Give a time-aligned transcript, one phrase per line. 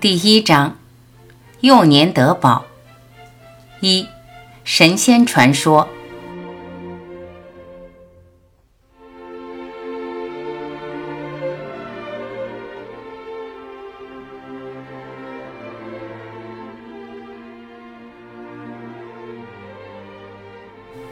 [0.00, 0.78] 第一章，
[1.60, 2.64] 幼年得宝。
[3.80, 4.08] 一，
[4.64, 5.86] 神仙传说。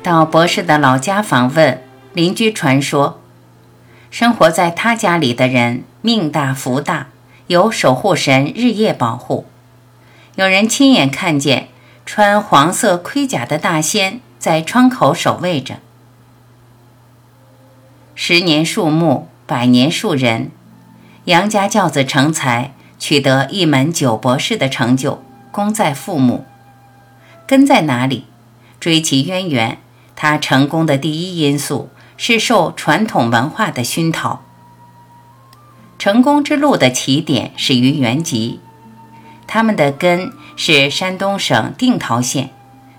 [0.03, 1.83] 到博士的老家访问，
[2.15, 3.21] 邻居传说，
[4.11, 7.09] 生活在他家里的人命大福大。
[7.49, 9.47] 有守护神日夜保护，
[10.37, 11.69] 有人亲眼看见
[12.05, 15.77] 穿黄色盔甲的大仙在窗口守卫着。
[18.15, 20.51] 十年树木，百年树人，
[21.25, 26.45] 杨家教子成才，取得一门九博士的成就，功在父母。
[27.47, 28.27] 根在哪里？
[28.79, 29.79] 追其渊源，
[30.15, 31.89] 他成功的第一因素
[32.19, 34.43] 是受传统文化的熏陶。
[35.99, 38.61] 成功之路的起点始于原籍，
[39.49, 42.51] 他们的根是山东省定陶县，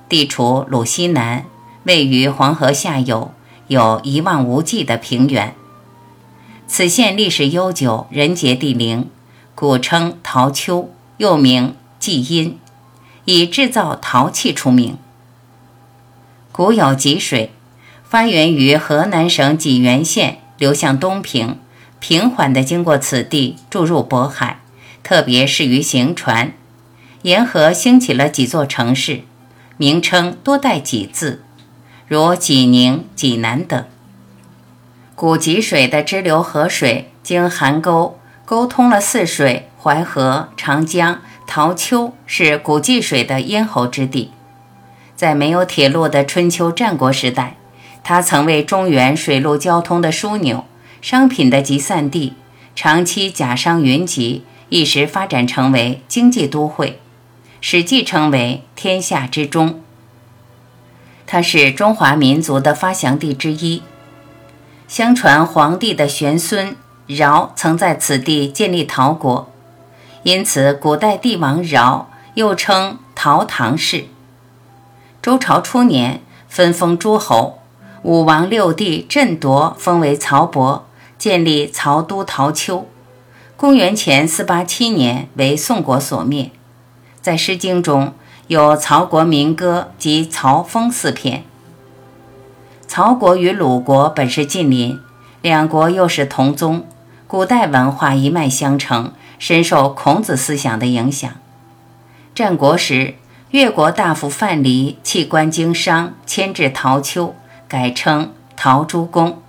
[0.09, 1.45] 地处鲁西南，
[1.83, 3.33] 位于黄河下游，
[3.67, 5.55] 有一望无际的平原。
[6.67, 9.09] 此县历史悠久，人杰地灵，
[9.55, 12.59] 古称陶丘，又名季阴，
[13.23, 14.97] 以制造陶器出名。
[16.51, 17.53] 古有济水，
[18.03, 21.57] 发源于河南省济源县，流向东平。
[21.99, 24.59] 平缓地经过此地，注入渤海，
[25.03, 26.53] 特别适于行船。
[27.23, 29.21] 沿河兴起了几座城市，
[29.77, 31.43] 名称多带“济”字，
[32.07, 33.85] 如济宁、济南等。
[35.15, 44.31] 古济水的支流河水经邗沟沟通了泗水、淮河、长江、陶丘，是古济水的咽喉之地。
[45.17, 47.57] 在没有铁路的春秋战国时代，
[48.01, 50.63] 它曾为中原水陆交通的枢纽。
[51.01, 52.33] 商品的集散地，
[52.75, 56.91] 长期甲商云集，一时发展成为经济都会，
[57.61, 59.81] 《史记》称为“天下之中”。
[61.25, 63.81] 它是中华民族的发祥地之一。
[64.87, 66.75] 相传黄帝的玄孙
[67.07, 69.49] 尧曾在此地建立陶国，
[70.23, 74.05] 因此古代帝王尧又称陶唐氏。
[75.21, 77.59] 周朝初年分封诸侯，
[78.01, 80.87] 武王六帝震夺封为曹伯。
[81.19, 82.87] 建立曹都陶丘，
[83.57, 86.49] 公元前四八七年为宋国所灭。
[87.19, 88.13] 在《诗经》中
[88.47, 91.43] 有曹国民歌及曹风四篇。
[92.87, 94.97] 曹国与鲁国本是近邻，
[95.41, 96.87] 两国又是同宗，
[97.27, 101.29] 古代文化一脉相承，深受孔子思想的影响。
[102.33, 103.15] 战国时，
[103.51, 107.35] 越国大夫范蠡弃官经商，迁至陶丘，
[107.67, 109.41] 改称陶朱公。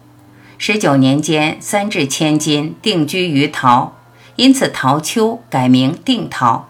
[0.63, 3.95] 十九年间，三至千金，定居于陶，
[4.37, 6.69] 因此陶丘改名定陶。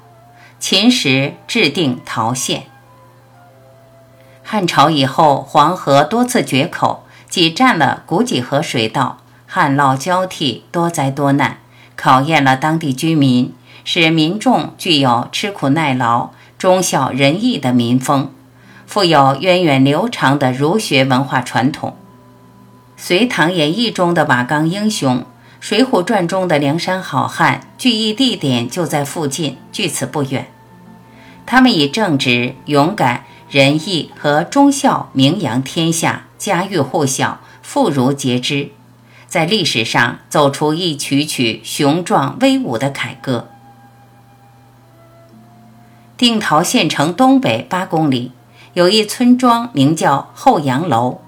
[0.60, 2.66] 秦时制定陶县。
[4.44, 9.18] 汉朝以后，黄河多次决口，挤占了古济河水道，
[9.48, 11.58] 旱涝交替，多灾多难，
[11.96, 13.52] 考验了当地居民，
[13.82, 18.32] 使民众具有吃苦耐劳、忠孝仁义的民风，
[18.86, 21.90] 富有源远流长的儒学文化传统。
[23.02, 25.20] 《隋唐演义》中的瓦岗英雄，
[25.58, 30.50] 《水浒传》中的梁山好汉，聚义地点就在附近，距此不远。
[31.46, 38.68] 他们以正直、勇敢、仁义和忠孝名扬天下，家喻户晓，妇孺皆知，
[39.26, 43.48] 在历史上走出一曲曲雄壮威武的凯歌。
[46.18, 48.32] 定陶县城东北八公里，
[48.74, 51.22] 有一村庄，名叫后杨楼。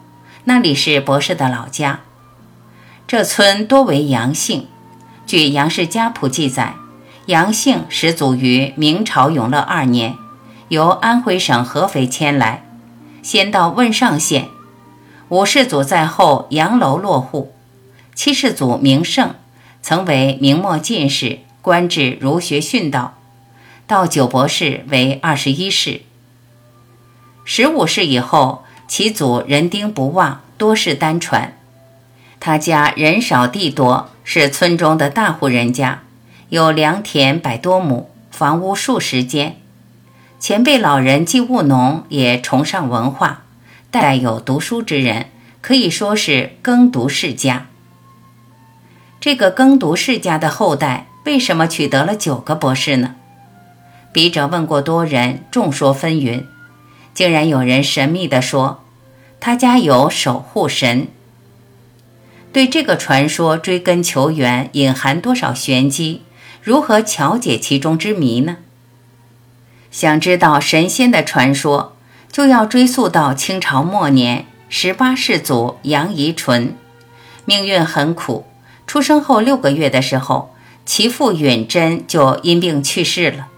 [0.44, 2.00] 那里是博士的老家，
[3.06, 4.66] 这村多为杨姓。
[5.24, 6.74] 据《杨氏家谱》记载，
[7.26, 10.16] 杨姓始祖于明朝永乐二年，
[10.66, 12.64] 由安徽省合肥迁来，
[13.22, 14.48] 先到汶上县。
[15.28, 17.54] 五世祖在后，杨楼落户。
[18.16, 19.36] 七世祖明胜，
[19.80, 23.14] 曾为明末进士，官至儒学训导，
[23.86, 26.00] 到九博士为二十一世。
[27.44, 28.64] 十五世以后。
[28.94, 31.56] 其祖人丁不旺，多是单传。
[32.38, 36.02] 他家人少地多，是村中的大户人家，
[36.50, 39.56] 有良田百多亩，房屋数十间。
[40.38, 43.44] 前辈老人既务农，也崇尚文化，
[43.90, 45.30] 代有读书之人，
[45.62, 47.68] 可以说是耕读世家。
[49.18, 53.14] 这个耕读世家的后代，为什么取得了九个博士呢？
[54.12, 56.44] 笔者问过多人，众说纷纭，
[57.14, 58.80] 竟然有人神秘地说。
[59.44, 61.08] 他家有守护神，
[62.52, 66.22] 对这个传说追根求源，隐含多少玄机？
[66.62, 68.58] 如何巧解其中之谜呢？
[69.90, 71.96] 想知道神仙的传说，
[72.30, 76.76] 就要追溯到清朝末年，十八世祖杨宜纯，
[77.44, 78.46] 命运很苦。
[78.86, 80.54] 出生后六个月的时候，
[80.86, 83.48] 其父允贞就因病去世了。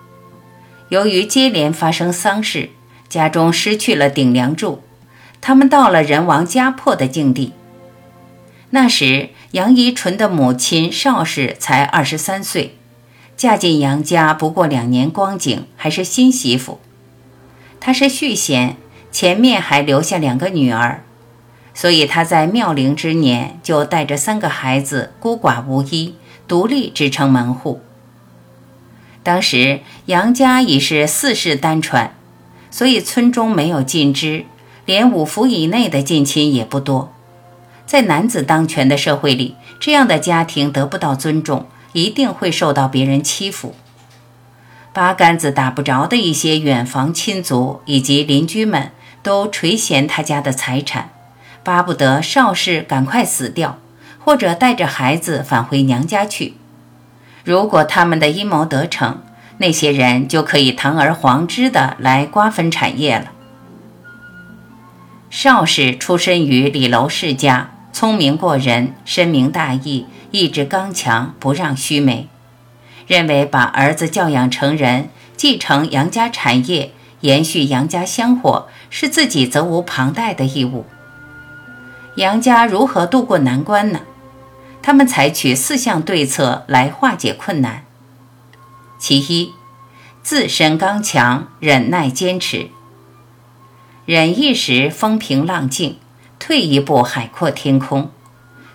[0.89, 2.71] 由于接连发生丧事，
[3.11, 4.83] 家中失去了顶梁柱，
[5.47, 7.53] 他们到了人亡家破的境地。
[8.71, 12.79] 那时，杨宜纯的母亲邵氏才二十三岁。
[13.37, 16.81] 嫁进杨家不过两年光景，还是新媳妇。
[17.79, 18.79] 她是续弦，
[19.13, 21.03] 前面还留下两个女儿，
[21.75, 26.15] 所以她在妙龄之年就带着三个孩子孤寡无依，
[26.49, 27.83] 独立支撑门户。
[29.23, 32.15] 当时杨家已是四世单传，
[32.71, 34.47] 所以村中没有近支，
[34.87, 37.13] 连五福以内的近亲也不多。
[37.87, 41.67] 在男子当权的社会里，这样的家庭得不到尊重。
[41.95, 43.73] 一定会受到别人欺负，
[44.93, 48.91] 八竿子打不着的一些远房亲族以及邻居们
[49.23, 51.11] 都垂涎他家的财产，
[51.63, 53.79] 巴不得邵氏赶快死掉，
[54.19, 56.55] 或者带着孩子返回娘家去。
[57.45, 59.23] 如果他们的阴谋得逞，
[59.59, 63.31] 那些人就可以堂而皇之的来瓜分产业了。
[65.37, 70.07] 邵氏出身于李楼世家，聪明过人，深明大义。
[70.31, 72.29] 意志刚强，不让须眉，
[73.09, 76.93] 认为把儿子教养成人，继承杨家产业，
[77.23, 80.87] 延续杨家香火，是自己责无旁贷的义务。
[82.15, 84.03] 杨家如何渡过难关呢？
[84.83, 87.83] 他们采取四项对策来化解困难。
[89.01, 89.51] 其一，
[90.23, 92.69] 自身刚强，忍耐坚持。
[94.07, 95.97] 忍一时风平浪静，
[96.39, 98.11] 退一步海阔天空。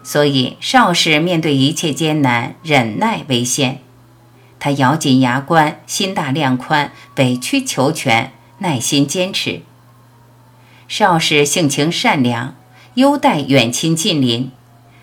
[0.02, 3.80] 所以，邵氏面对一切艰难，忍耐为先。
[4.58, 9.62] 他咬紧牙关，心大量宽，委曲求全，耐心坚持。
[10.88, 12.56] 邵氏性情善良，
[12.96, 14.52] 优待远亲近邻，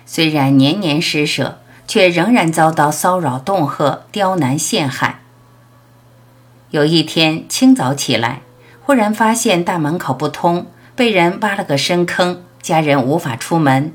[0.05, 5.21] 虽然年年施舍，却仍然遭到骚扰、恫吓、刁难、陷害。
[6.71, 8.43] 有一天清早起来，
[8.87, 13.93] 忽然发现大门口不通，被人挖了个深坑，家人无法出门。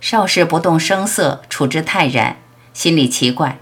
[0.00, 2.38] 邵氏不动声色，处之泰然，
[2.72, 3.58] 心里奇怪：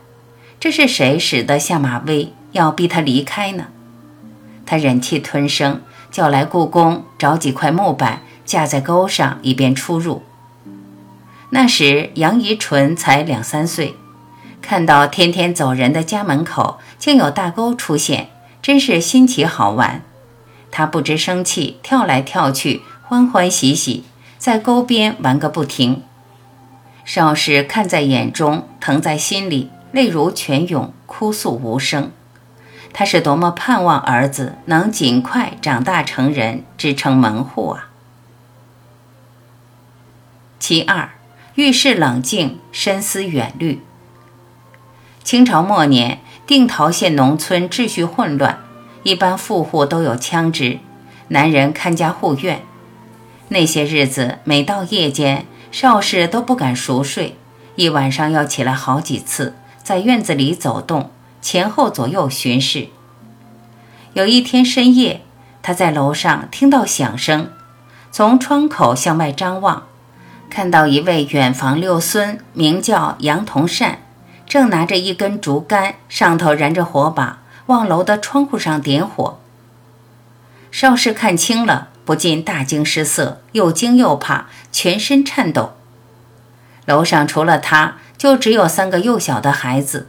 [0.59, 3.67] 这是谁使得下马威，要逼他离开呢？
[4.65, 10.23] 他忍气吞声，叫来故宫，找几块木板架在沟上，以便出入。
[11.51, 13.95] 那时杨宜纯才两三岁，
[14.63, 18.31] 看到天天走人的家门口竟有大沟出现，
[18.63, 20.01] 真是新奇好玩。
[20.77, 24.03] 他不知生气，跳来跳去，欢欢喜喜，
[24.39, 26.03] 在沟边玩个不停。
[27.05, 32.11] 邵氏看在眼中，疼在心里，泪如泉涌，哭诉无声。
[32.93, 37.91] 他是多么盼望儿子能尽快长大成人，支撑门户啊！
[40.59, 41.11] 其二，
[41.55, 43.81] 遇事冷静，深思远虑。
[45.23, 46.19] 清朝末年，
[46.49, 48.59] 定陶县农村秩序混乱，
[49.05, 50.79] 一般富户都有枪支，
[51.29, 52.63] 男人看家护院。
[53.49, 57.37] 那些日子，每到夜间，邵氏都不敢熟睡，
[57.77, 61.11] 一晚上要起来好几次，在院子里走动，
[61.43, 62.89] 前后左右巡视。
[64.15, 65.21] 有一天深夜，
[65.63, 67.51] 他在楼上听到响声，
[68.11, 69.83] 从窗口向外张望，
[70.49, 73.99] 看到一位远房六孙，名叫杨同善，
[74.47, 79.39] 正拿着一根竹竿，上头燃着火把，往楼的窗户上点火。
[80.71, 81.89] 邵氏看清了。
[82.05, 85.73] 不禁大惊失色，又惊又怕，全身颤抖。
[86.85, 90.09] 楼上除了他，就只有三个幼小的孩子，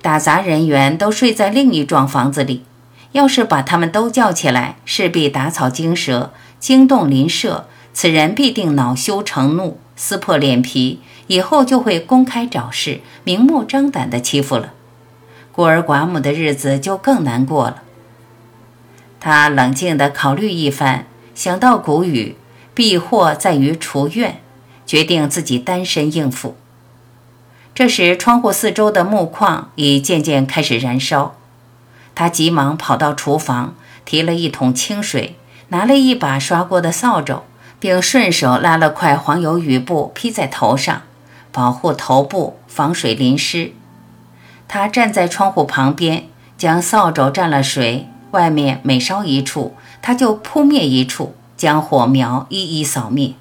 [0.00, 2.64] 打杂人员都睡在另一幢房子里。
[3.10, 14.72] 要是把他们都叫起来，势必打草惊蛇，惊动邻舍，此人必定恼羞成怒，撕破脸皮，以后就会公开找事，明目张胆地欺负了。
[15.58, 17.82] 孤儿寡母的日子就更难过了。
[19.18, 22.36] 他冷静地考虑一番，想到古语
[22.74, 24.40] “避祸在于除怨”，
[24.86, 26.56] 决定自己单身应付。
[27.74, 31.34] 这时，窗户四周的木框已渐渐开始燃烧。
[32.14, 33.74] 他急忙跑到厨房，
[34.04, 35.34] 提了一桶清水，
[35.70, 37.42] 拿了一把刷锅的扫帚，
[37.80, 41.02] 并顺手拉了块黄油雨布披在头上，
[41.50, 43.72] 保护头部，防水淋湿。
[44.68, 48.08] 他站在窗户旁边，将扫帚蘸了水。
[48.32, 53.32] 外面每烧一处，他就扑灭一处，将火苗一一扫灭。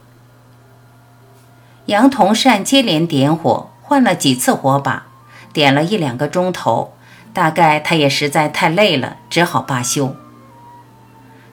[1.88, 5.08] 杨同善接连点火，换了几次火把，
[5.52, 6.94] 点了一两个钟头，
[7.34, 10.16] 大概他也实在太累了，只好罢休。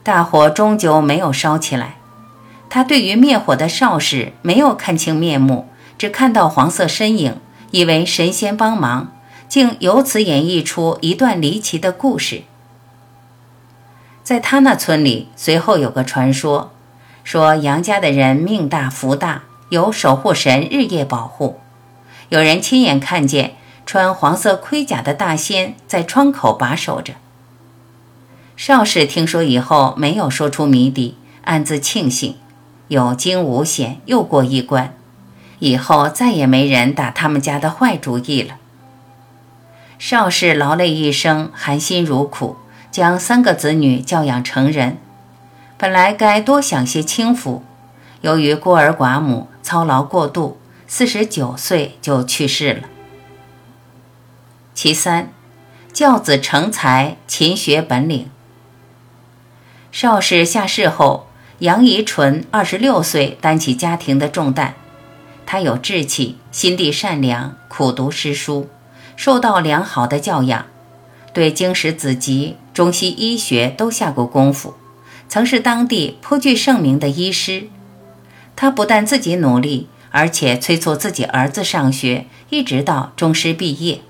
[0.04, 1.96] 大火终究没有烧起来。
[2.70, 7.38] 他对于灭火的少士没有看清面目，只看到黄色身影，
[7.72, 9.12] 以为神仙帮忙，
[9.48, 12.42] 竟由此演绎出一段离奇的故事。
[14.22, 16.72] 在他那村里，随后有个传说，
[17.22, 21.60] 说杨家的人命大福大，有守护神日夜保护。
[22.30, 27.14] 有人亲眼看见穿黄色盔甲的大仙在窗口把守着。
[28.56, 32.36] 邵氏听说以后，没有说出谜底，暗自庆幸，
[32.88, 34.94] 有惊无险，又过一关，
[35.58, 38.56] 以后再也没人打他们家的坏主意了。
[39.98, 42.56] 邵氏劳累一生，含辛茹苦。
[42.90, 44.98] 将三个子女教养成人，
[45.76, 47.64] 本来该多享些清福，
[48.20, 52.82] 由于孤儿寡母，操劳过度，四十九岁就去世了。
[54.74, 55.32] 其三，
[55.92, 58.30] 教子成才，勤学本领。
[59.90, 61.26] 邵氏下世后，
[61.58, 64.74] 杨宜纯二十六岁担起家庭的重担，
[65.44, 68.68] 他有志气，心地善良，苦读诗书，
[69.16, 70.66] 受到良好的教养。
[71.32, 74.74] 对经史子集、中西医学都下过功夫，
[75.28, 77.68] 曾是当地颇具盛名的医师。
[78.54, 84.00] 他不但自己努力，而且催促自己儿子上学，一直到中师毕业。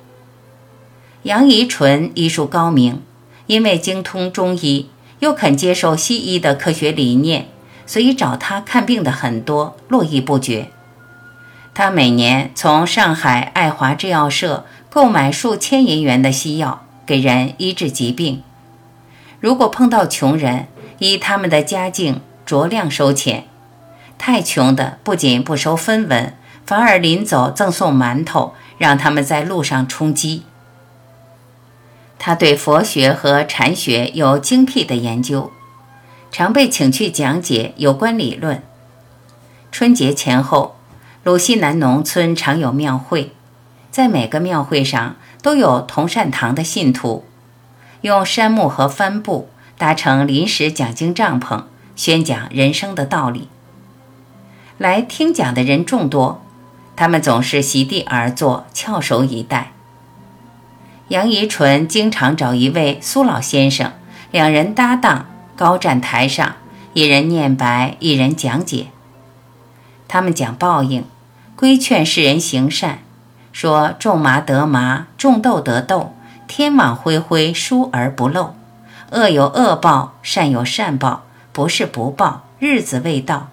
[1.23, 3.01] 杨宜纯医术高明，
[3.47, 7.49] 因为精通中医，又肯接受西医的科学理念，
[7.87, 10.69] 所以找他看病的很多，络绎不绝。
[11.73, 16.85] 他每年从上海爱华制药社购买数千银元的西药。
[17.05, 18.45] 给人医治疾病，
[19.41, 20.69] 如果碰到穷人，
[21.01, 23.43] 依他们的家境酌量收钱；
[24.17, 26.33] 太穷的不仅不收分文，
[26.65, 30.45] 反而临走赠送馒头，让他们在路上充饥。
[32.21, 35.51] 他对佛学和禅学有精辟的研究，
[36.31, 38.63] 常被请去讲解有关理论。
[39.73, 40.77] 春节前后，
[41.25, 43.33] 鲁西南农村常有庙会，
[43.95, 45.15] 在每个庙会上。
[45.45, 47.23] 都有同善堂的信徒，
[48.01, 53.49] 用杉木和帆布搭成临时讲经帐篷，宣讲人生的道理。
[54.79, 56.43] 来听讲的人众多，
[56.97, 59.73] 他们总是席地而坐，翘首以待。
[61.09, 63.93] 杨怡纯经常找一位苏老先生，
[64.31, 66.57] 两人搭档，高站台上，
[66.95, 68.87] 一人念白，一人讲解。
[70.09, 71.05] 他们讲报应，
[71.55, 73.01] 规劝世人行善。
[73.55, 76.13] 说种麻得麻，种豆得豆，
[76.49, 78.57] 天网恢恢，疏而不漏。
[79.13, 83.51] 恶有恶报，善有善报，不是不报，日子未到。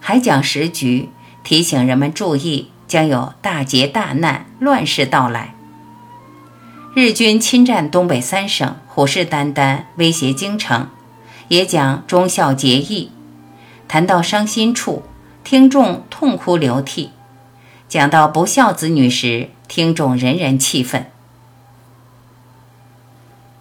[0.00, 1.10] 还讲时局，
[1.44, 5.54] 提醒人们注意，将有大劫大难、乱世到来。
[6.92, 10.88] 日军侵占东北三省，虎视眈眈，威胁京城。
[11.46, 13.12] 也讲忠孝节义，
[13.86, 15.04] 谈到伤心处，
[15.44, 17.10] 听众痛哭流涕。
[17.92, 21.10] 讲到不孝子女时，听众人人气愤。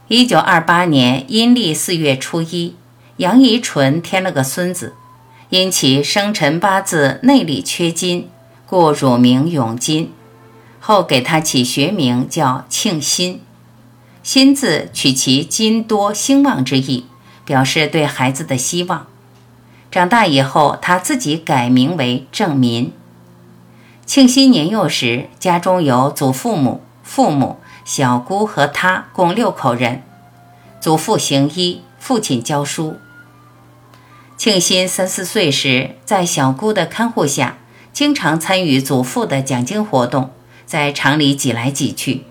[0.07, 2.75] 一九二八年阴历四月初一，
[3.17, 4.95] 杨宜纯添了个孙子，
[5.49, 8.29] 因其生辰八字内里缺金，
[8.65, 10.13] 故乳名永金。
[10.79, 13.41] 后给他起学名叫庆新，
[14.23, 17.05] 新字取其金多兴旺之意，
[17.43, 19.07] 表示对孩子的希望。
[19.91, 22.93] 长大以后，他自己改名为正民。
[24.11, 30.03] 庆熙年幼时，家中有祖父母、父母、小姑和他共六口人。
[30.81, 32.97] 祖父行医，父亲教书。
[34.35, 37.55] 庆新三四岁时，在小姑的看护下，
[37.93, 40.31] 经常参与祖父的讲经活动，
[40.65, 42.25] 在厂里挤来挤去。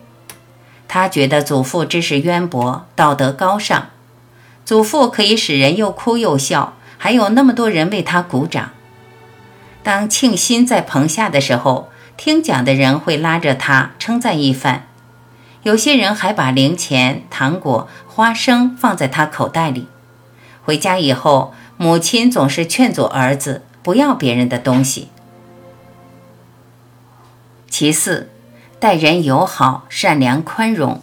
[0.87, 3.87] 他觉得祖父知识渊博，道德高尚。
[4.67, 8.73] 祖父可以使人又哭又笑，还有那么多人为他鼓掌。
[9.83, 14.87] 当庆新在棚下的时候，听讲的人会拉着他称赞一番，
[15.63, 19.89] 有些人还把零钱、糖果、花生放在他口袋里。
[20.63, 25.09] 回家以后，母亲总是劝阻儿子不要别人的东西。
[27.71, 28.29] 其次，
[28.79, 31.03] 待人友好、善良、宽容。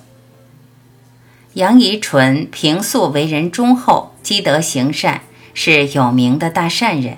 [1.53, 5.21] 杨宜纯平素为人忠厚、积德行善，
[5.55, 7.17] 是有名的大善人。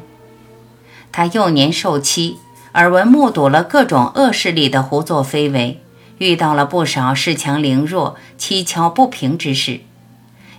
[1.11, 2.37] 他幼年受欺，
[2.73, 5.81] 耳闻目睹了各种恶势力的胡作非为，
[6.17, 9.81] 遇到了不少恃强凌弱、欺巧不平之事，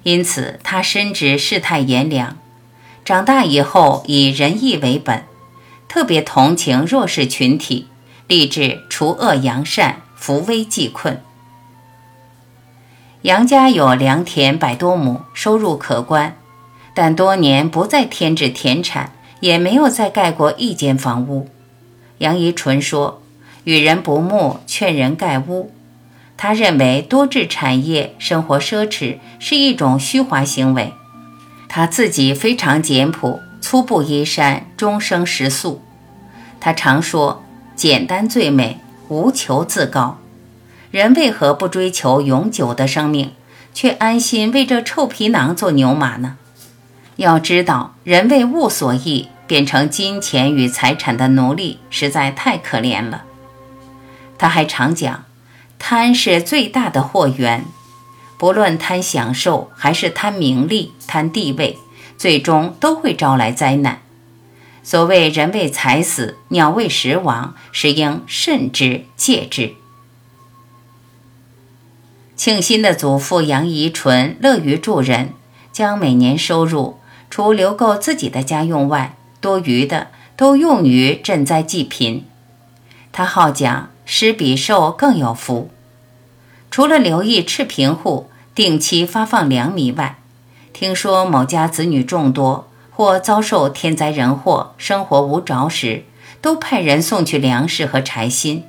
[0.02, 2.37] 因此他深知世态炎凉。
[3.04, 5.25] 长大以后以仁义为本，
[5.88, 7.87] 特别同情弱势群体，
[8.26, 11.23] 立志除恶扬善、扶危济困。
[13.23, 16.37] 杨家有良田百多亩，收入可观，
[16.95, 21.49] 但多年不再添置田产，也没有再盖过一间房屋。
[22.18, 23.23] 杨宜纯说
[23.64, 25.73] ：“与人不睦，劝人盖屋。”
[26.37, 30.94] 他认为多置产业、生活奢侈是一种虚华行为。
[31.68, 35.82] 他自己非常简朴，粗布衣衫，终生食素。
[36.59, 37.44] 他常说
[37.76, 38.78] ：“简单最美，
[39.09, 40.18] 无求自高。”
[40.90, 43.32] 人为何不追求永久的生命，
[43.73, 46.37] 却安心为这臭皮囊做牛马呢？
[47.20, 53.24] 要知道，人为物所役，变成金钱与财产的奴隶，实在太可怜了。
[54.38, 55.24] 他还常讲，
[55.78, 57.66] 贪是最大的祸源，
[58.38, 61.76] 不论贪享受还是贪名利、贪地位，
[62.16, 64.00] 最终都会招来灾难。
[64.82, 69.74] 所谓“人为财死，鸟为食亡”，是应慎之戒之。
[72.34, 75.34] 庆新的祖父杨宜纯乐于助人，
[75.70, 76.98] 将每年收入
[77.30, 82.26] 除留够自己的家用外，多余的都用于赈灾济贫。
[83.12, 85.70] 他好讲“施比受更有福”。
[86.70, 90.18] 除了留意赤贫户，定期发放粮米外，
[90.72, 96.04] 听说某家子女众多或遭受天灾人祸，生活无着时，
[96.40, 98.64] 都派人送去粮食和柴薪。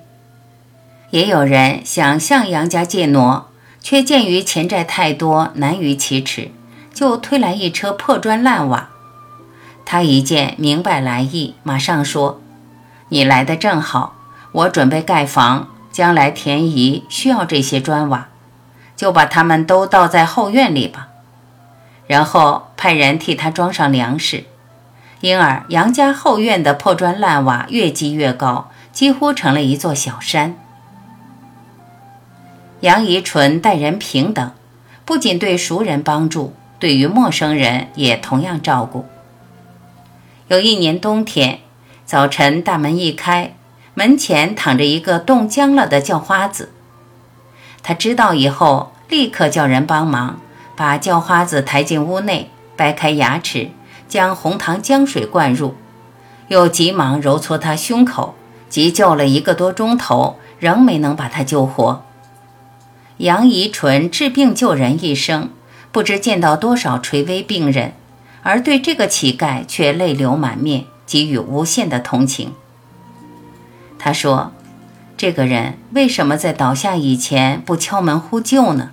[1.10, 3.48] 也有人想向杨家借挪。
[3.84, 6.52] 却鉴于钱债太多，难于启齿，
[6.94, 8.90] 就推来一车破砖烂瓦。
[9.86, 12.40] 他一见明白来意，马上说
[13.10, 14.16] ：“你来的正好，
[14.52, 18.28] 我准备盖房，将来田姨需要这些砖瓦，
[18.96, 21.08] 就把它们都倒在后院里吧。”
[22.08, 24.46] 然后派人替他装上粮食。
[25.22, 30.56] 因而杨家后院的破砖烂瓦越积越高，几乎成了一座小山。
[32.80, 34.52] 杨宜纯待人平等，
[35.06, 39.06] 不仅对熟人帮助，对于陌生人也同样照顾。
[40.48, 41.60] 有一年冬天，
[42.06, 43.54] 早晨大门一开，
[43.94, 46.72] 门前躺着一个冻僵了的叫花子。
[47.84, 50.42] 他知道以后，立刻叫人帮忙，
[50.76, 53.70] 把叫花子抬进屋内，掰开牙齿，
[54.08, 55.76] 将红糖姜水灌入，
[56.48, 58.34] 又急忙揉搓他胸口，
[58.70, 62.04] 急救了一个多钟头，仍没能把他救活。
[63.18, 65.52] 杨宜纯治病救人一生，
[65.92, 67.94] 不知见到多少垂危病人，
[68.44, 72.54] 而对这个乞丐却泪流满面，给予无限的同情。
[74.00, 74.54] 他说
[75.18, 78.92] ：“这个人为什么在倒下以前不敲门呼救呢？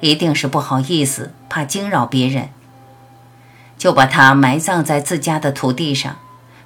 [0.00, 2.48] 一定是不好意思，怕惊扰别人，
[3.78, 6.16] 就把他埋葬在自家的土地上，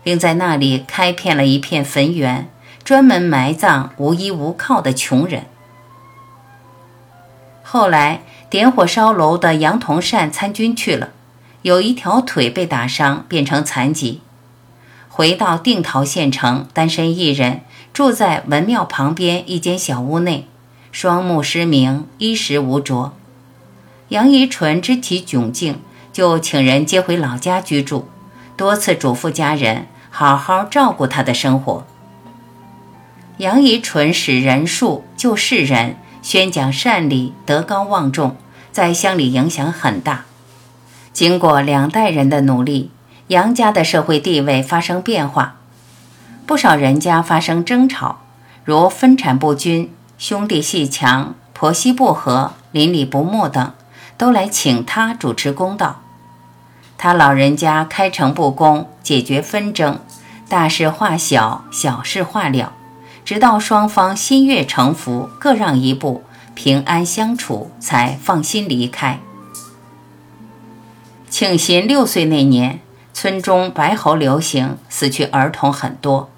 [0.03, 2.49] 并在那里开辟了一片坟园，
[2.83, 5.45] 专门埋葬无依无靠的穷人。”
[7.73, 11.11] 后来点火烧楼的杨同善参军去了，
[11.63, 14.23] 有一条腿被打伤，变成残疾。
[15.09, 17.61] 回到定陶县城，单身一人，
[17.93, 20.49] 住在文庙旁边一间小屋内，
[20.91, 23.13] 双目失明，衣食无着。
[24.09, 25.79] 杨宜纯知其窘境，
[26.13, 28.09] 就请人接回老家居住，
[28.57, 31.87] 多次嘱咐家人好好照顾他的生活。
[33.37, 35.95] 杨宜纯使人术救世人。
[36.23, 38.37] 宣讲善理，德高望重，
[38.71, 40.25] 在乡里影响很大。
[41.13, 42.91] 经过两代人的努力，
[43.29, 45.57] 杨家的社会地位发生变化。
[46.47, 48.21] 不少人家发生争吵，
[48.65, 53.73] 如分产不均、兄弟戏强、婆媳不和、邻里不睦等，
[54.19, 56.01] 都来请他主持公道。
[56.99, 60.01] 他老人家开诚布公，解决纷争，
[60.49, 62.73] 大事化小，小事化了。
[63.31, 66.25] 直到双方心悦诚服，各让一步，
[66.57, 69.21] 平安相处，才放心离开。
[71.29, 72.81] 庆新六岁那年，
[73.12, 76.29] 村中白喉流行，死去儿童很多。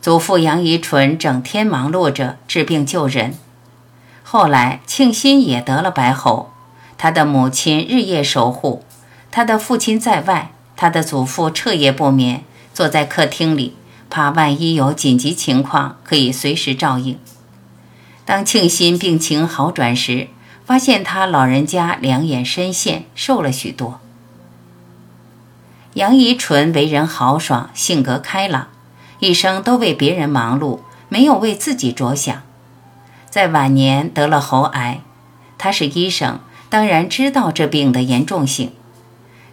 [0.00, 3.34] 祖父杨宜纯整天忙碌着治病救人。
[4.22, 6.52] 后来庆新也得了白喉，
[6.96, 8.84] 他的母亲日夜守护，
[9.32, 13.74] 他的父亲在外，他的祖父彻夜不眠，坐在客厅里。
[14.10, 17.16] 怕万一有紧急情况，可以随时照应。
[18.24, 20.28] 当庆新病情好转时，
[20.66, 24.00] 发现他老人家两眼深陷，瘦了许多。
[25.94, 28.68] 杨宜纯为人豪爽，性格开朗，
[29.18, 32.42] 一生都为别人忙碌，没有为自己着想。
[33.28, 35.00] 在晚年得了喉癌，
[35.58, 38.72] 他是医生，当然知道这病的严重性，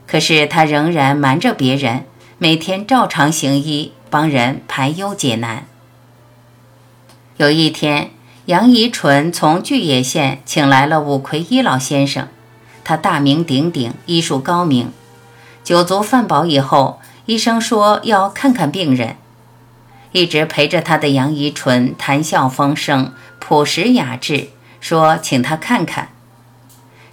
[0.05, 2.05] 可是他仍然瞒着别人，
[2.37, 3.93] 每天照常行医。
[4.09, 5.65] 帮人排忧解难。
[7.37, 8.11] 有一天，
[8.45, 12.27] 杨宜纯从巨野县请来了武魁一老先生，
[12.83, 14.91] 他大名鼎鼎，医术高明。
[15.63, 19.17] 酒足饭饱以后，医生说要看看病人。
[20.13, 24.47] 一直陪着他的杨宜纯谈笑风生，朴实雅致，
[24.79, 26.09] 说请他看看。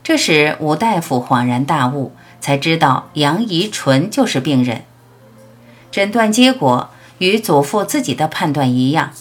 [0.03, 4.85] 这时吴大夫恍然大悟，才知道杨宜纯就是病人。
[5.95, 9.13] 诊断结果与祖父自己的判断一样。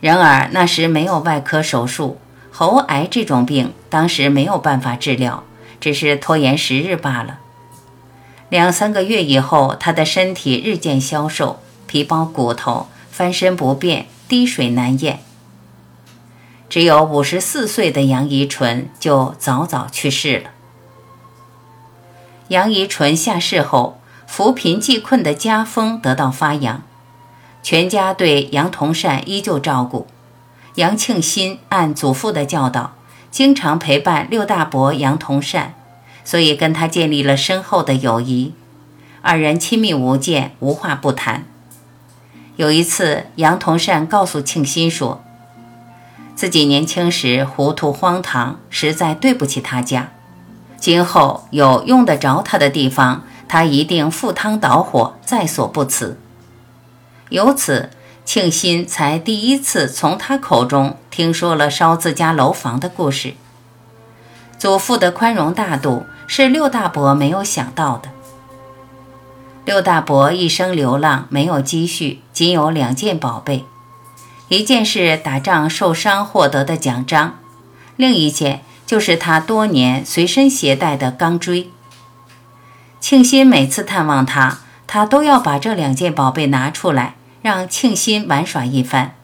[0.00, 2.18] 然而那时没有外科手术，
[2.50, 5.44] 喉癌这种病当时没有办法治疗，
[5.78, 7.40] 只是拖延时日罢了。
[8.48, 15.20] 两三个月以后，他的身体日渐消瘦，皮包骨头，翻身不便，滴水难咽。
[16.70, 20.50] 只有五十四岁的杨宜纯就早早去世了。
[22.48, 23.97] 杨宜纯下世后，
[24.28, 26.82] 扶贫济困的家风得到发扬。
[27.62, 30.06] 全家对杨同善依旧照顾，
[30.74, 32.92] 杨庆新按祖父的教导，
[33.30, 35.74] 经常陪伴六大伯杨同善，
[36.24, 38.52] 所以跟他建立了深厚的友谊，
[39.22, 41.44] 二人亲密无间，无话不谈。
[42.56, 45.24] 有一次，杨同善告诉庆新说，
[46.36, 50.10] 自己年轻时糊涂荒唐，实在对不起他家，
[50.76, 56.18] 今后有用得着他的地方，他一定赴汤蹈火，在所不辞。
[57.30, 57.90] 由此，
[58.24, 63.34] 庆新才第一次从他口中听说了烧自家楼房的故事。
[64.58, 68.10] 祖父的宽容大度是六大伯没有想到的。
[69.64, 73.64] 六大伯一生流浪，没有积蓄，仅有两件宝贝：
[74.48, 77.38] 一件是打仗受伤获得的奖章，
[77.96, 81.70] 另一件就是他多年随身携带的钢锥。
[83.00, 87.14] 庆新每次探望他，他都要把这两件宝贝拿出来。
[87.40, 89.14] 让庆新玩耍一番。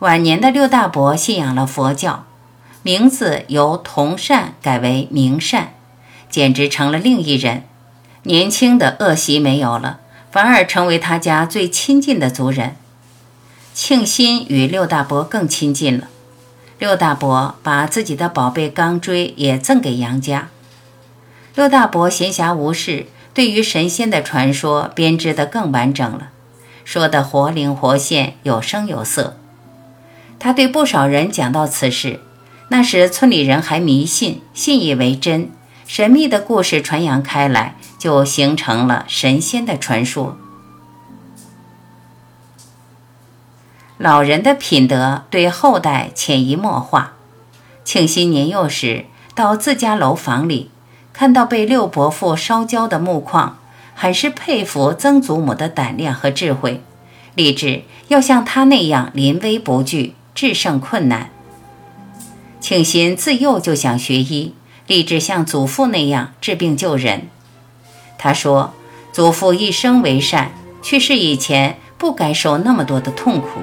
[0.00, 2.26] 晚年的六大伯信仰了佛教，
[2.82, 5.72] 名字由同善改为明善，
[6.28, 7.64] 简直成了另一人。
[8.24, 12.76] 年轻的恶习没有了，反而成为他家最亲近的族人。
[13.72, 16.08] 庆新与六大伯更亲近了。
[16.78, 20.50] 六大伯把自己的宝贝钢锥也赠给杨家。
[21.54, 26.30] 六大伯闲暇无事，对于神仙的传说编织得更完整了。
[26.84, 29.36] 说得活灵活现，有声有色。
[30.38, 32.20] 他对不少人讲到此事，
[32.68, 35.50] 那时村里人还迷信，信以为真。
[35.86, 40.38] 神秘的故事传扬开来，就形成了神仙的传说。
[43.98, 47.12] 老人的品德对后代潜移默化。
[47.84, 50.70] 庆新年幼时到自家楼房里，
[51.12, 53.58] 看到被六伯父烧焦的木框。
[53.94, 56.82] 很是佩服曾祖母的胆量和智慧，
[57.34, 61.30] 立志要像他那样临危不惧，制胜困难。
[62.58, 64.54] 庆新自幼就想学医，
[64.86, 67.28] 立志像祖父那样治病救人。
[68.18, 68.72] 他说
[69.12, 73.60] ：“祖父一生为善，去世以前不该受那么多的痛苦。”